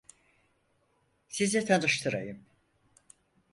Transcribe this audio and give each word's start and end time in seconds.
Sizi 1.29 1.65
tanıştırayım. 1.65 2.45